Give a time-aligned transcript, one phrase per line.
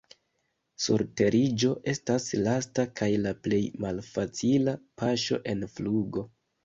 [0.85, 6.27] Surteriĝo estas lasta kaj la plej malfacila paŝo en flugo.